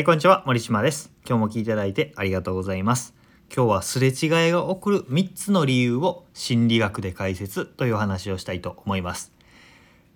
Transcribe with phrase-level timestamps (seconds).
[0.00, 0.44] はい、こんにちは。
[0.46, 1.12] 森島です。
[1.28, 3.12] 今日も聞いていただいてありがとうございます。
[3.54, 4.12] 今日はすれ違い
[4.50, 9.30] が起こる3つの理由を心理学で解説という話をしたいと思います。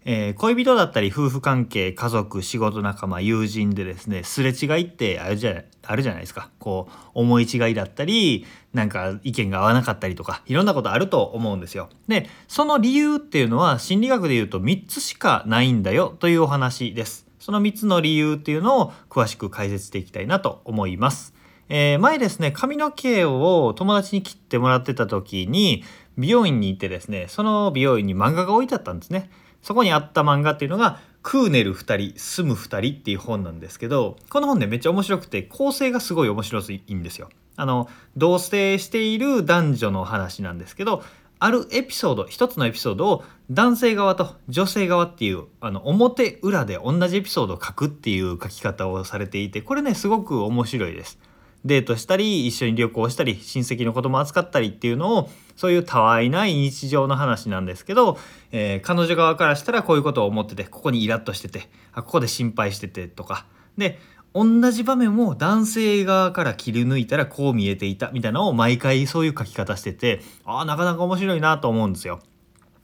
[0.06, 11.90] えー恋人だったり夫婦関係家族仕事仲間友人でですねすれ違いってあるじゃあるじゃないですかこう思い違いだったりなんか意見が合わなかったりとかいろんなことあると思うんですよ。
[12.08, 17.23] でその理由っていうのは心理学で言うと3つしかないんだよというお話です。
[17.44, 21.34] その3つの理由っていうのを詳しく解説していきたいなと思います。
[21.68, 25.84] えー前ですね髪の毛を友達に切ってもらってた時に
[26.16, 29.30] 美容院に行ってですねその美容院に漫画が置いてあったんですね。
[29.60, 37.28] そこにあった漫画っていうのが「クーネル2人住む2人」っていう本なんですけどこの本ねめっちゃ面白くて構成がすごい面白いんですよ。
[37.56, 41.04] あの同棲している男女の話なんですけど
[41.44, 51.18] あるエピソード一つのエピソードを男性側と女性側っていうあの表裏で同じエピソードを書くっていう書き方をされていてこれねすごく面白いです。
[51.66, 58.18] デートしたり一緒に旅行したり親戚の子供扱ったりっていうのをそういうたわいない日常の話なんですけど、
[58.50, 63.44] えー彼女側からしたらこういうことを思っててここにイラッとしててあここで心配しててとか
[63.76, 63.98] で
[64.34, 72.20] 同じ場面を男性側から切り抜いたらこう見えていたみたいなのを毎回そういう書き方しててああなかなか面白いなと思うんですよ。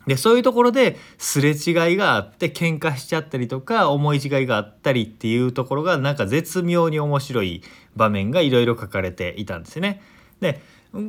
[0.07, 7.63] でそういうところですれ違いがあって喧嘩しちゃったりとか思い違いがあったりっていうところがなんか絶妙に面白い
[7.97, 10.01] 場面がいろいろ書かれていたんですね。
[10.41, 10.61] で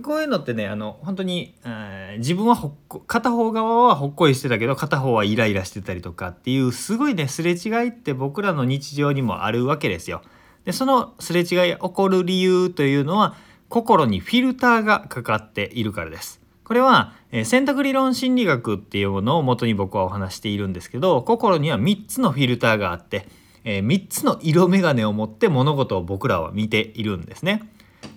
[0.04, 10.22] こういうのってねあの本当に、えー自分はほっこ片方側はほっこりしてたけど片方はイライラしてたりとかっていうすごいねすれ違いって僕らの日常にもあるわけですよ。
[10.66, 13.38] でそのすれ違い起こる理由というのは
[13.70, 16.42] 心にフィルターがかかっているからです。
[16.66, 23.26] これは、えー選択理論心理学っていうものを元に僕はお話しているんですけど心には3つのフィルターがあって、
[23.64, 27.64] え3つの色眼鏡を持って物事を僕らは見ているんですね。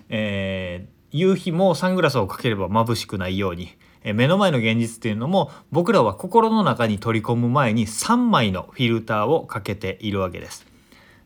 [0.09, 3.69] えー夕日もサングラスをかければ眩しくないように、
[4.03, 10.65] え目の前の現実っていうのも僕らは心の中に取り込む前に3枚のフィルターをかけているわけです。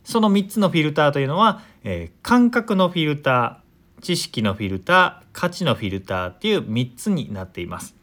[0.04, 7.96] その3つのフィルターというのは、えー感覚のフィルター知識のフィルター価値のフィルターっていう3つになっています。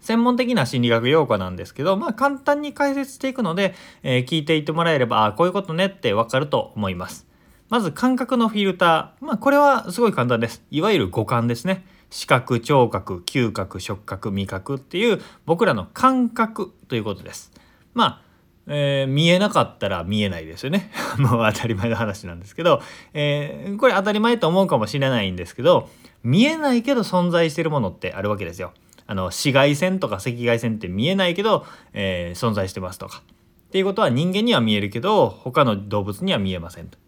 [0.00, 7.25] 専門的な心理学用語なんですけど、まあ、簡単に解説していくので、えー聞いていってもらえればあこういうことねってわかると思います。
[7.68, 10.62] まず感覚のフィルター、まあ、これはすごい簡単です。
[10.70, 11.84] いわゆる五感ですね。
[12.10, 17.52] 視覚聴覚嗅覚触覚味覚っていう僕らの感覚ということです。
[17.94, 18.22] まあ
[18.68, 20.90] えー見えなかったら見えないですよね。
[21.18, 22.80] もう当たり前の話なんですけど、
[23.14, 25.88] えーこれ当たり前と思うかもしれないんですけど
[26.22, 28.72] 見えないけど存在してるものってあるわけですよ。
[29.08, 33.22] あの紫外線とか赤外線って見えないけど、えー存在してますとか。
[33.68, 36.98] っていうことは人間には見えるけど他の動物には見えませんと。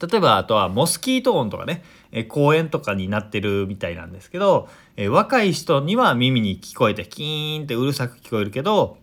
[0.00, 8.98] 例えばあとはモスキート音とかね、え公園とかになってるみたいなんですけど、え若い人には耳に聞こえてキーンってうるさく聞こえるけど、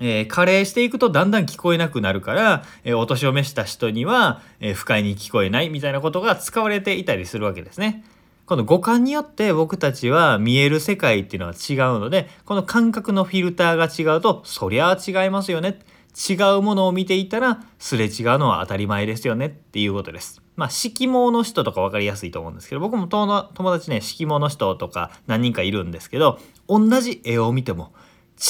[0.00, 8.04] えー加齢していくとだんだん聞こえなくなるから、えーお年を召した人には、えー不快に聞こえないみたいなことが使われていたりするわけですね。
[8.44, 15.78] この五感によって僕たちは見える世界っていうのは違うのでこの感覚のフィルターが違うとそりゃあ違いますよね
[16.14, 20.42] 違うものを見ていたらすれ違うのは当たり前ですよねっていうことです。
[20.56, 27.92] まあ色盲の人とか分かりやすいと思うんですけど僕も友達ね色盲の人とか何人かいるんですけど同じ絵を見ても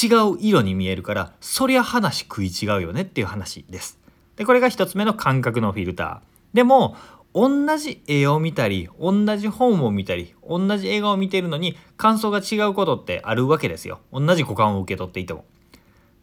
[0.02, 3.98] 違う色に見えるからそりゃ話食い違うよねっていう話です。
[4.36, 6.20] でこれが一つ目の感覚のフィルター。
[6.54, 6.96] でも
[7.34, 14.00] 同じ絵を見たり同じ本を見たり同じ映画を見ているのに感想が違うことってあるわけですよ。
[14.12, 15.44] 同じ五感を受け取っていても。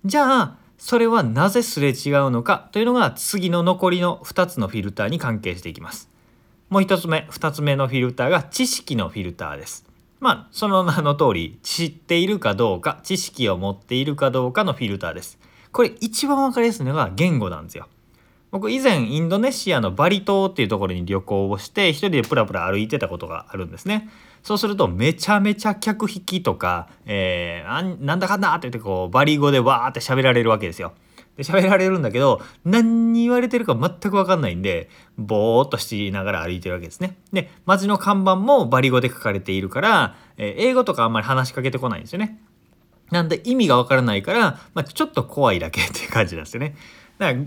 [0.05, 6.09] じゃあそれはなぜすれ違うのかというのが次の残りの2つのフィルターに関係していきます。
[6.69, 9.85] もう1つ目2つ目のフィルターが知識のフィルターです。
[10.21, 15.37] まあその名の通り知っているかどうか知識を持っているかどうかのフィルターです。
[15.73, 17.89] これ一番分かりやすいのが言語なんですよ。
[18.51, 24.09] 僕以前インドネシアのバリ島っていうところに旅行をして一人でプラプラ歩いてたことがあるんですね。
[24.41, 30.93] そうするとめちゃめちゃ客引きとか、えーなんだかんだって言ってこうバリ語でわーって喋られるわけですよ。
[31.37, 37.17] で喋られるんだけど何に言われてるか全く分かんないんでぼーっとしながら歩いてるわけですね。
[37.31, 42.41] で街の看板もバリ語で書かれているから、えー英語とかあんまり話しかけてこないんですよね。
[43.11, 46.75] なんで意味がわからないから、まあ、ちょっと怖いだけっていう感じなんですよね。
[47.17, 47.45] だから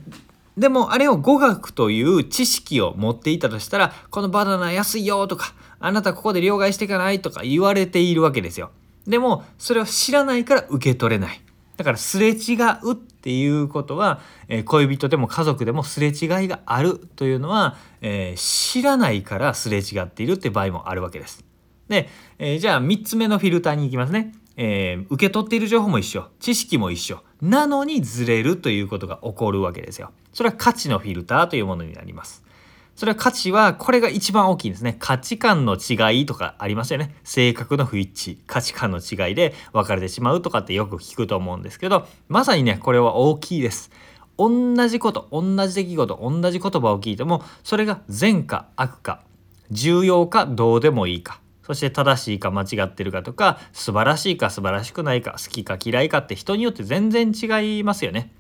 [0.56, 8.70] でもあれを語学という知識を持っていたとしたらこのバナナ安いよとかあなたここで両替していかないとか言われているわけですよ。
[9.06, 11.40] でもそれを知らないから受け取れない。
[11.76, 14.20] だからすれ違うっていうことは、
[14.66, 17.76] 恋人でも家族でもすれ違いがあるというのは、
[18.37, 21.44] 知らないからすれ違っているって場合もあるわけです。
[21.88, 22.08] で、
[22.38, 24.32] えー、じゃあ3つ目のフィルターに行きますね。
[24.64, 26.28] えー、受け取っている情報も一緒。
[26.38, 27.18] 知識も一緒。
[27.40, 30.12] なのにずれるということが起こるわけですよ。
[30.32, 32.44] それは価値のフィルターというものになります。
[32.94, 34.94] それは価値はこれが一番大きいんですね。
[35.00, 37.12] 価値観の違いとかありますよね。
[37.24, 38.38] 性格の不一致。
[38.46, 43.90] 価値観の違いで分かれてしまうとかってよく聞くと思うんですけどまさにねこれは大きいです。
[44.38, 49.22] 同じこと同じ出来事同じ言葉を聞いてもそれが善か悪か
[49.72, 51.41] 重要かどうでもいいか。
[51.72, 58.30] そして正しいか間違ってるかとか素晴らしいか素晴らしくないか好きか嫌いかって人によって全然違いますよね。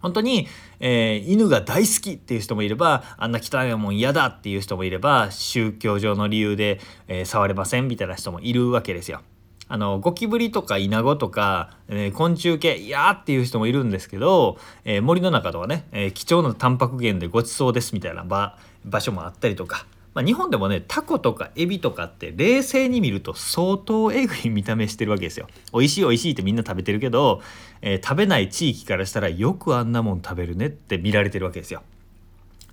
[0.00, 0.46] 本当に、
[0.78, 6.78] えー、犬が大好きっていう人もいればあんな汚いもん嫌だっていう人もいれば宗教上の理由で、
[7.08, 9.20] えー、触れませんみたいな人もいるわけですよ。
[9.66, 25.46] あのゴキブリとかイナゴとか、えー、昆虫系嫌っていう人もいるんですけど、えー、森の中とかね、えー、貴重なタンパク源でごちそうですみたいな場場所もあったりとかまあ、日本でもねタコとかエビとかって冷静に見ると相当えぐい見た目してるわけですよ。
[25.72, 27.42] 美味しい美味しいってみんな食べてるけど、
[27.80, 31.82] えー、食べない地域からしたらよくあんなもん食べるねって見られてるわけですよ。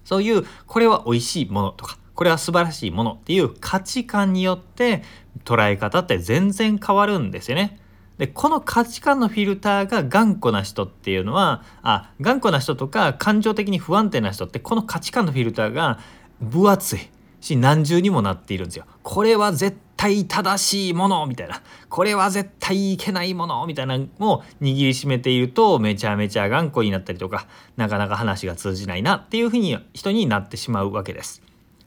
[0.04, 5.04] そういうこれは美味しいものとかこれは素晴らしいものっていう価値観によって
[5.46, 7.80] 捉え方って全然変わるんですよね。
[8.18, 16.00] でこの価値観のフィルターが頑固な人っていうのはあ頑固な人とか感情的に不安定な人ってこの価値観のフィルターが
[16.42, 17.00] 分厚い
[17.42, 18.86] し何重にもなっているんですよ。
[19.04, 31.42] これは絶対正しいものみたいなこれは絶対いけないものみたいなのを握りしめているとめちゃめちゃ頑固になったりとかなかなか話が通じないなっていうふうに人になってしまうわけです。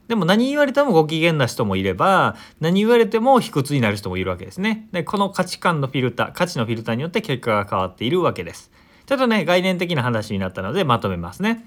[0.07, 4.89] でも何言われてもご機嫌な人もいれば何言われても卑屈になる人もいるわけですね。
[4.91, 8.71] でこの価値観のフィルター価値のフィルターによって結果が変わっているわけです。
[9.05, 11.65] ちょっとね概念的な話になったのでまとめますね。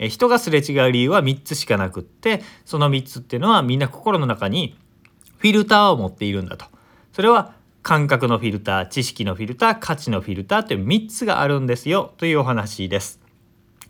[0.00, 4.76] え人がすれ違う理由は3つしかなくってその3つっていうのはみんな心の中に
[5.36, 6.64] フィルターを持っているんだと。
[7.12, 7.52] それは
[7.82, 13.20] 感覚のフィルター知識のフィルター価値のフィルターという3つがあるんですよというお話です。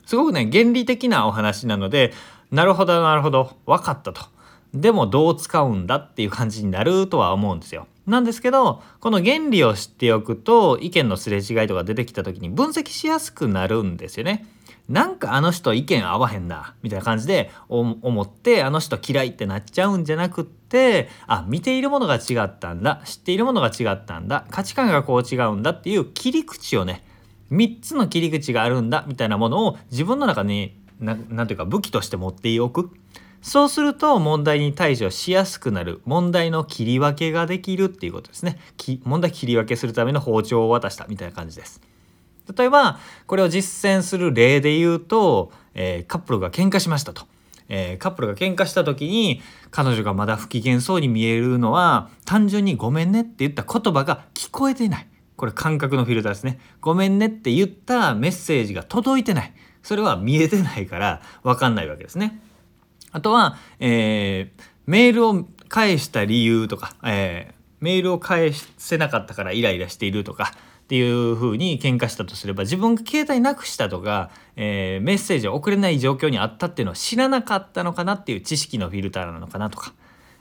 [0.04, 2.12] すごくね原理的なお話なので
[2.50, 4.22] なるほどなるほど分かったと。
[4.74, 7.86] でもどう使うんだっていう感じになるとは思うんですよ。
[8.06, 14.46] なんですけどこの原理を知っておくと意見のすれ違いとか出てきた時に分析しやすくなるんですよね。
[14.90, 27.04] なんかあの人意見合わへんなみたいな感じで思ってあの人嫌いってなっちゃうんじゃなくってあ見ているものが違ったんだ知っているものが違ったんだ価値観がこう違うんだっていう切り口をね
[27.52, 32.90] 3つの切り口があるんだみたいなものを自分の中に何ていうか武器として持っておく。
[33.42, 38.58] そうすると問題に対処しやすくなる問題の切り分けができるっていうことですね。
[39.04, 41.80] 問題切り分けするための包丁を渡したみたいな感じです。
[42.56, 47.26] 例えばこれを実践する例で言うと、えー、カップルが喧嘩しましたと。
[47.72, 55.06] えー、カップルが喧嘩した時に彼女がまだ不機嫌そうに見えるのは単純に「ごめんね」って言った言葉が聞こえていない。
[55.36, 59.52] これ感覚のフィルターですね「ごめんね」って言ったメッセージが届いてない。
[59.82, 62.40] それは見えてないから分かんないわけですね。
[63.12, 70.52] あとは、えー、メールを返した理由とか、えー、メールを返せなかったからイライラしているとか
[70.90, 79.94] っていう風に喧嘩したとすれば自分が携帯なくしたとか、えー、メッセージを送れない状況にあったっていうのを知らなかったのかなっていう知識のフィルターなのかなとか。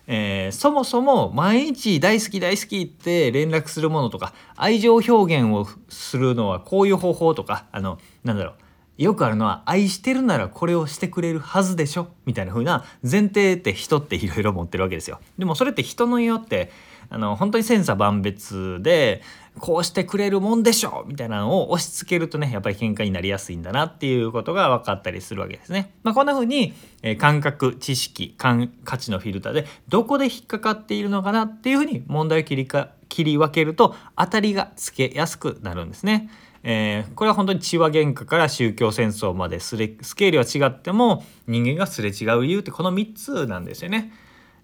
[0.08, 8.56] えー、そもそも毎日大好き大好きって連絡するものとか愛情表現をするのはこういう方法とかあのなんだろう
[9.00, 12.10] よくあるのは愛してるならこれをしてくれるはずでしょ？
[12.26, 15.22] みたいな風な前提って人っていろいろ持ってるわけですよ。
[15.38, 16.70] でもそれって人のよって
[17.10, 19.22] あの本当に千差万別で
[19.58, 21.06] こうしてくれるもんでしょ？
[21.08, 25.94] みたいなのを押し付けるとねやっぱり喧嘩になりやすいんだなっていうことが分かったりするわけですね。
[26.04, 28.58] まあ、こんな風に、え、感覚知識価
[28.98, 36.30] 値のフィルターでどこで引っかかっているのかなっていう風に問題を切りか切り分けると当たりがつけやすくなるんですね。
[36.64, 44.12] えー、これは本当に血は喧嘩から宗教戦争まですれスケールは違っても人間がすれ違う理由ってこの3つなんですよね。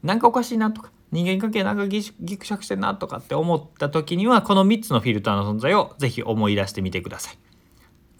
[0.03, 7.37] なんかおかしいなとか人間関係なんかギクシャクしてんなとかって思った時にはこの3つのフィルターの存在を是非思い出してみてください。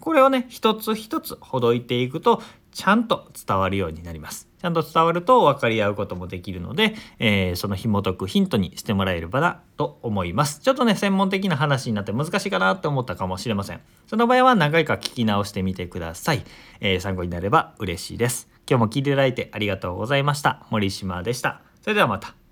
[0.00, 2.42] これをね一つ一つほどいていくと
[2.72, 4.48] ちゃんと伝わるようになります。
[4.66, 10.58] ちゃんと伝わると分かり合うこともできるので、えー、その紐解くヒントにしてもらえればなと思います。
[10.58, 13.80] ちょっとね専門的な話になって難しいかなって思ったかもしれません。
[14.08, 16.42] その場合は何回か聞き直してみてください。
[16.80, 18.48] えー、参考になれば嬉しいです。
[18.68, 20.66] 今日も聞いていただいてありがとうございました。
[20.70, 21.60] 森島でした。
[21.80, 22.45] それではまた。